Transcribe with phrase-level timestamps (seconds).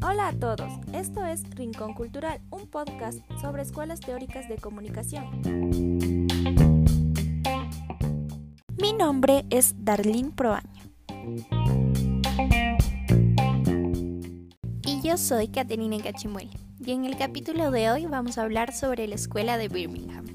[0.00, 5.24] Hola a todos, esto es Rincón Cultural, un podcast sobre escuelas teóricas de comunicación.
[8.80, 10.70] Mi nombre es Darlene Proaño.
[14.84, 16.50] Y yo soy Caterina Cachimuel.
[16.78, 20.25] Y en el capítulo de hoy vamos a hablar sobre la escuela de Birmingham.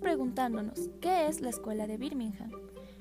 [0.00, 2.50] Preguntándonos, ¿qué es la escuela de Birmingham?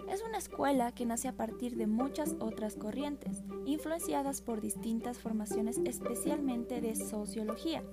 [0.10, 5.80] Es una escuela que nace a partir de muchas otras corrientes, influenciadas por distintas formaciones
[5.86, 7.84] especialmente de sociología.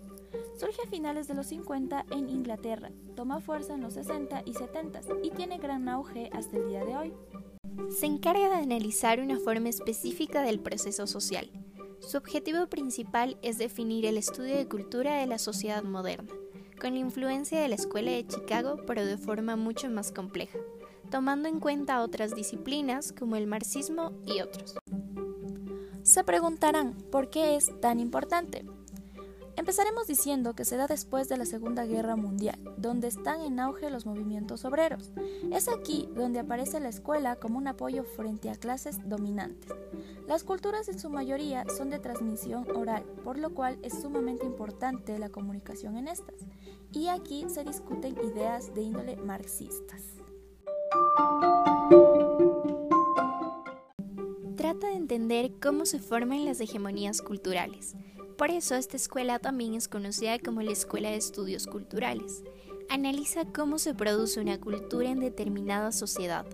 [0.58, 5.00] Surge a finales de los 50 en Inglaterra, toma fuerza en los 60 y 70
[5.22, 7.12] y tiene gran auge hasta el día de hoy.
[7.90, 11.50] Se encarga de analizar una forma específica del proceso social.
[12.00, 16.32] Su objetivo principal es definir el estudio de cultura de la sociedad moderna,
[16.80, 20.58] con la influencia de la Escuela de Chicago, pero de forma mucho más compleja,
[21.10, 24.76] tomando en cuenta otras disciplinas como el marxismo y otros.
[26.02, 28.64] Se preguntarán, ¿por qué es tan importante?
[29.60, 33.90] Empezaremos diciendo que se da después de la Segunda Guerra Mundial, donde están en auge
[33.90, 35.12] los movimientos obreros.
[35.52, 39.70] Es aquí donde aparece la escuela como un apoyo frente a clases dominantes.
[40.26, 45.18] Las culturas en su mayoría son de transmisión oral, por lo cual es sumamente importante
[45.18, 46.36] la comunicación en estas.
[46.92, 50.00] Y aquí se discuten ideas de índole marxistas.
[54.56, 57.94] Trata de entender cómo se forman las hegemonías culturales
[58.40, 62.42] por eso esta escuela también es conocida como la Escuela de Estudios Culturales.
[62.88, 66.46] Analiza cómo se produce una cultura en determinada sociedad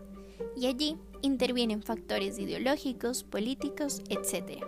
[0.57, 4.65] y allí intervienen factores ideológicos, políticos, etc.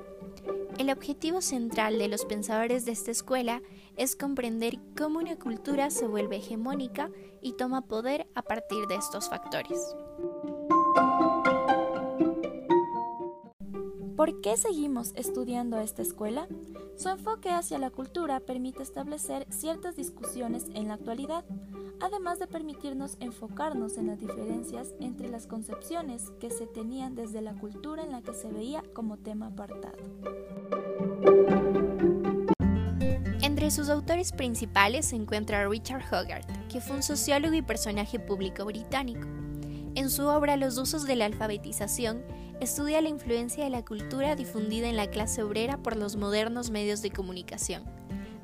[0.78, 3.62] El objetivo central de los pensadores de esta escuela
[3.96, 7.10] es comprender cómo una cultura se vuelve hegemónica
[7.42, 9.80] y toma poder a partir de estos factores.
[14.16, 16.46] ¿Por qué seguimos estudiando esta escuela?
[16.98, 21.44] Su enfoque hacia la cultura permite establecer ciertas discusiones en la actualidad,
[22.00, 27.54] además de permitirnos enfocarnos en las diferencias entre las concepciones que se tenían desde la
[27.54, 29.96] cultura en la que se veía como tema apartado.
[33.42, 38.64] Entre sus autores principales se encuentra Richard Hogarth, que fue un sociólogo y personaje público
[38.64, 39.37] británico.
[39.98, 42.22] En su obra Los usos de la alfabetización,
[42.60, 47.02] estudia la influencia de la cultura difundida en la clase obrera por los modernos medios
[47.02, 47.82] de comunicación.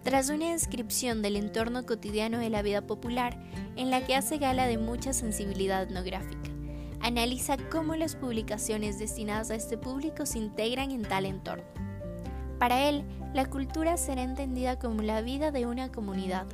[0.03, 3.39] Tras una descripción del entorno cotidiano de la vida popular,
[3.77, 6.51] en la que hace gala de mucha sensibilidad etnográfica,
[6.99, 11.63] analiza cómo las publicaciones destinadas a este público se integran en tal entorno.
[12.59, 16.47] Para él, la cultura será entendida como la vida de una comunidad,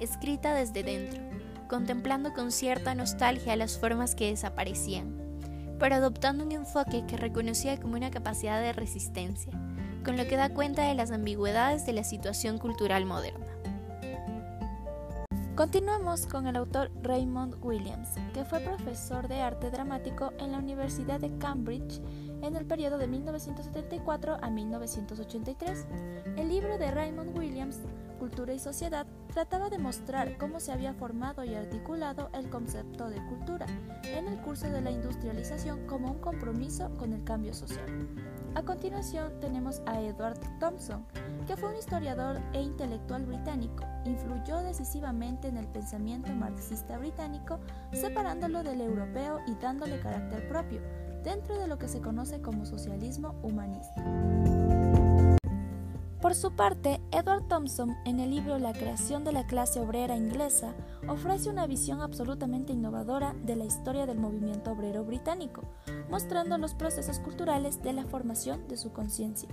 [0.00, 1.20] escrita desde dentro,
[1.68, 5.16] contemplando con cierta nostalgia las formas que desaparecían,
[5.78, 9.52] pero adoptando un enfoque que reconocía como una capacidad de resistencia,
[10.04, 13.46] con lo que da cuenta de las ambigüedades de la situación cultural moderna.
[15.56, 21.18] Continuamos con el autor Raymond Williams, que fue profesor de arte dramático en la Universidad
[21.18, 22.02] de Cambridge
[22.42, 25.86] en el periodo de 1974 a 1983.
[26.36, 27.78] El libro de Raymond Williams,
[28.18, 33.24] Cultura y Sociedad, trataba de mostrar cómo se había formado y articulado el concepto de
[33.24, 33.64] cultura
[34.04, 38.06] en el curso de la industrialización como un compromiso con el cambio social.
[38.56, 41.04] A continuación tenemos a Edward Thompson,
[41.46, 43.84] que fue un historiador e intelectual británico.
[44.06, 47.60] Influyó decisivamente en el pensamiento marxista británico,
[47.92, 50.80] separándolo del europeo y dándole carácter propio,
[51.22, 54.02] dentro de lo que se conoce como socialismo humanista.
[56.26, 60.74] Por su parte, Edward Thompson, en el libro La creación de la clase obrera inglesa,
[61.06, 65.62] ofrece una visión absolutamente innovadora de la historia del movimiento obrero británico,
[66.10, 69.48] mostrando los procesos culturales de la formación de su conciencia.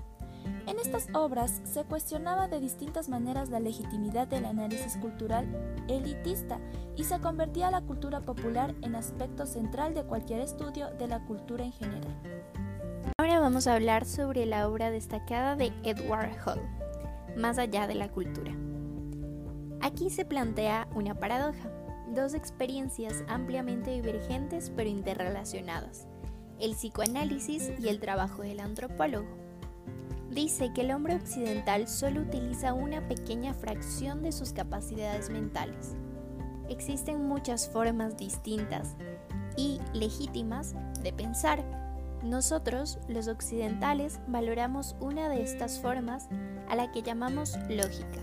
[0.65, 5.45] En estas obras se cuestionaba de distintas maneras la legitimidad del análisis cultural
[5.87, 6.59] elitista
[6.95, 11.65] y se convertía la cultura popular en aspecto central de cualquier estudio de la cultura
[11.65, 12.32] en general.
[13.43, 16.61] Vamos a hablar sobre la obra destacada de Edward Hall,
[17.35, 18.53] Más allá de la cultura.
[19.81, 21.69] Aquí se plantea una paradoja,
[22.15, 26.07] dos experiencias ampliamente divergentes pero interrelacionadas,
[26.57, 29.27] el psicoanálisis y el trabajo del antropólogo.
[30.29, 35.97] Dice que el hombre occidental solo utiliza una pequeña fracción de sus capacidades mentales.
[36.69, 38.95] Existen muchas formas distintas
[39.57, 41.82] y legítimas de pensar,
[42.23, 46.27] nosotros, los occidentales, valoramos una de estas formas
[46.69, 48.21] a la que llamamos lógica,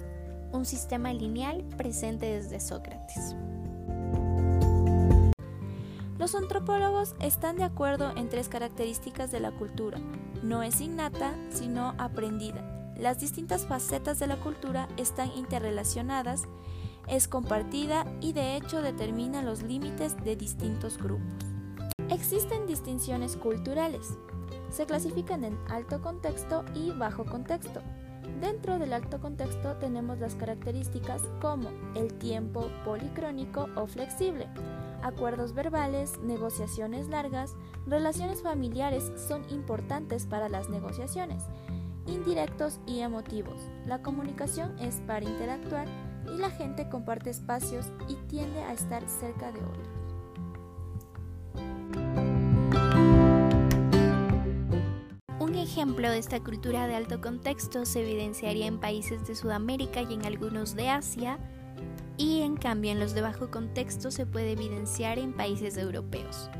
[0.52, 3.36] un sistema lineal presente desde Sócrates.
[6.18, 9.98] Los antropólogos están de acuerdo en tres características de la cultura.
[10.42, 12.92] No es innata, sino aprendida.
[12.96, 16.42] Las distintas facetas de la cultura están interrelacionadas,
[17.08, 21.49] es compartida y de hecho determina los límites de distintos grupos.
[22.10, 24.18] Existen distinciones culturales.
[24.70, 27.82] Se clasifican en alto contexto y bajo contexto.
[28.40, 34.48] Dentro del alto contexto tenemos las características como el tiempo policrónico o flexible,
[35.02, 37.54] acuerdos verbales, negociaciones largas,
[37.86, 41.44] relaciones familiares son importantes para las negociaciones,
[42.06, 43.60] indirectos y emotivos.
[43.86, 45.86] La comunicación es para interactuar
[46.34, 49.99] y la gente comparte espacios y tiende a estar cerca de otros.
[55.80, 60.26] Ejemplo de esta cultura de alto contexto se evidenciaría en países de Sudamérica y en
[60.26, 61.38] algunos de Asia,
[62.18, 66.50] y en cambio en los de bajo contexto se puede evidenciar en países europeos,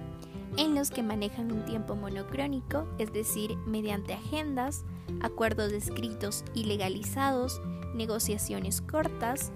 [0.57, 4.87] en los que manejan un tiempo monocrónico, es decir, mediante agendas,
[5.21, 7.61] acuerdos escritos y legalizados,
[7.95, 9.53] negociaciones cortas,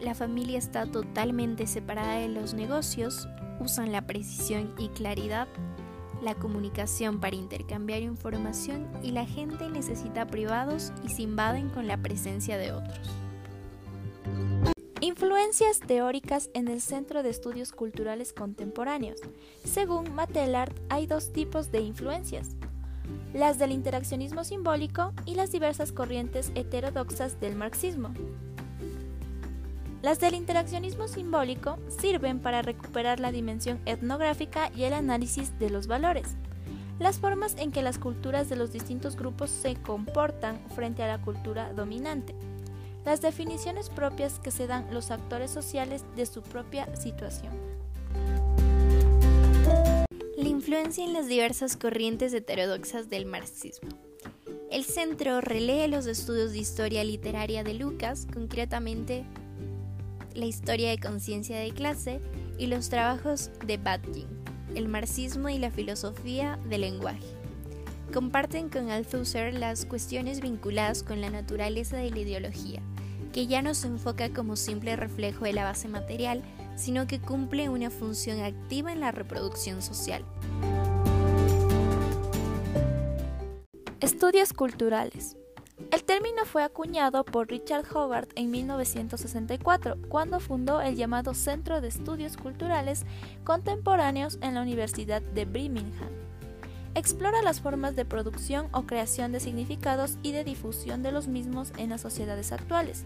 [0.00, 3.28] la familia está totalmente separada de los negocios,
[3.60, 5.46] usan la precisión y claridad,
[6.22, 11.96] la comunicación para intercambiar información y la gente necesita privados y se invaden con la
[11.96, 13.00] presencia de otros.
[15.00, 19.20] Influencias teóricas en el Centro de Estudios Culturales Contemporáneos.
[19.64, 22.56] Según Matelart, hay dos tipos de influencias,
[23.34, 28.14] las del interaccionismo simbólico y las diversas corrientes heterodoxas del marxismo.
[30.04, 35.86] Las del interaccionismo simbólico sirven para recuperar la dimensión etnográfica y el análisis de los
[35.86, 36.26] valores,
[36.98, 41.22] las formas en que las culturas de los distintos grupos se comportan frente a la
[41.22, 42.34] cultura dominante
[43.06, 47.54] las definiciones propias que se dan los actores sociales de su propia situación.
[50.36, 53.88] La influencia en las diversas corrientes heterodoxas del marxismo.
[54.70, 59.24] El centro relee los estudios de historia literaria de Lucas, concretamente
[60.34, 62.20] la historia de conciencia de clase
[62.58, 64.26] y los trabajos de Bakhtin,
[64.74, 67.26] el marxismo y la filosofía del lenguaje.
[68.12, 72.80] Comparten con Althusser las cuestiones vinculadas con la naturaleza de la ideología,
[73.32, 76.42] que ya no se enfoca como simple reflejo de la base material,
[76.76, 80.24] sino que cumple una función activa en la reproducción social.
[84.00, 85.36] Estudios culturales.
[85.90, 91.88] El término fue acuñado por Richard Hogarth en 1964, cuando fundó el llamado Centro de
[91.88, 93.04] Estudios Culturales
[93.44, 96.10] Contemporáneos en la Universidad de Birmingham.
[96.94, 101.72] Explora las formas de producción o creación de significados y de difusión de los mismos
[101.76, 103.04] en las sociedades actuales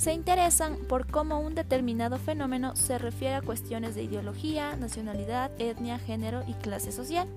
[0.00, 5.98] se interesan por cómo un determinado fenómeno se refiere a cuestiones de ideología, nacionalidad, etnia,
[5.98, 7.28] género y clase social.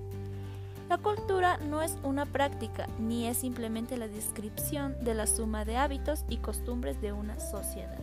[0.88, 5.76] La cultura no es una práctica ni es simplemente la descripción de la suma de
[5.76, 7.98] hábitos y costumbres de una sociedad.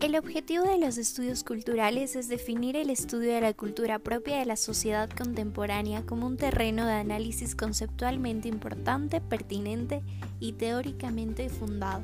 [0.00, 4.44] El objetivo de los estudios culturales es definir el estudio de la cultura propia de
[4.44, 10.02] la sociedad contemporánea como un terreno de análisis conceptualmente importante, pertinente
[10.40, 12.02] y teóricamente fundado.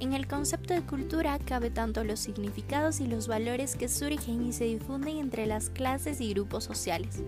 [0.00, 4.52] En el concepto de cultura cabe tanto los significados y los valores que surgen y
[4.52, 7.20] se difunden entre las clases y grupos sociales,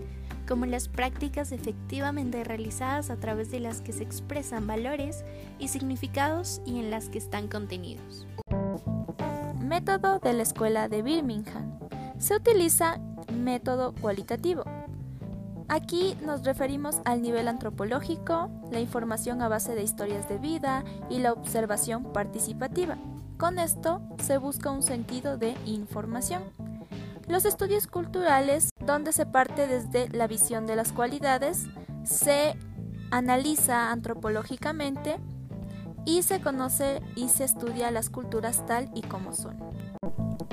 [0.47, 5.25] como las prácticas efectivamente realizadas a través de las que se expresan valores
[5.59, 8.25] y significados y en las que están contenidos.
[9.61, 11.77] Método de la Escuela de Birmingham.
[12.19, 13.01] Se utiliza
[13.33, 14.63] método cualitativo.
[15.71, 21.19] Aquí nos referimos al nivel antropológico, la información a base de historias de vida y
[21.19, 22.97] la observación participativa.
[23.37, 26.43] Con esto se busca un sentido de información.
[27.29, 31.67] Los estudios culturales, donde se parte desde la visión de las cualidades,
[32.03, 32.57] se
[33.09, 35.19] analiza antropológicamente
[36.03, 39.55] y se conoce y se estudia las culturas tal y como son.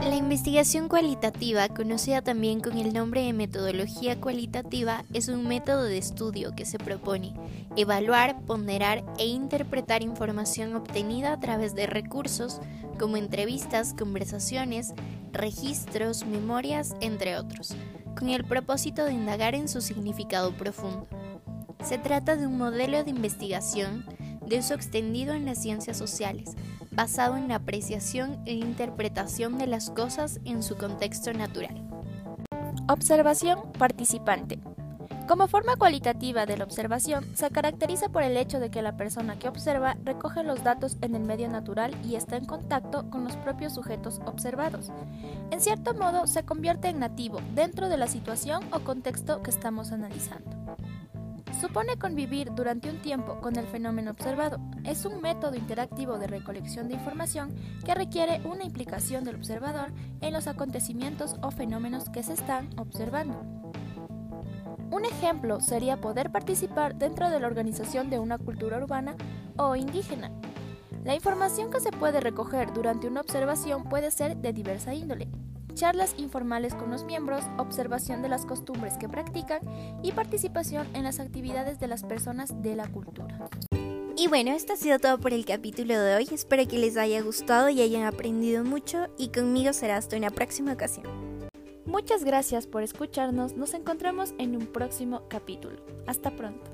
[0.00, 5.98] La investigación cualitativa, conocida también con el nombre de metodología cualitativa, es un método de
[5.98, 7.34] estudio que se propone
[7.76, 12.60] evaluar, ponderar e interpretar información obtenida a través de recursos
[12.98, 14.94] como entrevistas, conversaciones,
[15.32, 17.74] registros, memorias, entre otros,
[18.16, 21.06] con el propósito de indagar en su significado profundo.
[21.84, 24.04] Se trata de un modelo de investigación
[24.46, 26.56] de uso extendido en las ciencias sociales,
[26.98, 31.80] basado en la apreciación e interpretación de las cosas en su contexto natural.
[32.88, 34.58] Observación participante.
[35.28, 39.38] Como forma cualitativa de la observación, se caracteriza por el hecho de que la persona
[39.38, 43.36] que observa recoge los datos en el medio natural y está en contacto con los
[43.36, 44.90] propios sujetos observados.
[45.52, 49.92] En cierto modo, se convierte en nativo dentro de la situación o contexto que estamos
[49.92, 50.57] analizando.
[51.60, 54.60] Supone convivir durante un tiempo con el fenómeno observado.
[54.84, 57.52] Es un método interactivo de recolección de información
[57.84, 63.42] que requiere una implicación del observador en los acontecimientos o fenómenos que se están observando.
[64.92, 69.16] Un ejemplo sería poder participar dentro de la organización de una cultura urbana
[69.56, 70.30] o indígena.
[71.04, 75.28] La información que se puede recoger durante una observación puede ser de diversa índole.
[75.78, 79.60] Charlas informales con los miembros, observación de las costumbres que practican
[80.02, 83.48] y participación en las actividades de las personas de la cultura.
[84.16, 86.28] Y bueno, esto ha sido todo por el capítulo de hoy.
[86.32, 90.72] Espero que les haya gustado y hayan aprendido mucho y conmigo será hasta una próxima
[90.72, 91.06] ocasión.
[91.86, 95.76] Muchas gracias por escucharnos, nos encontramos en un próximo capítulo.
[96.08, 96.72] Hasta pronto.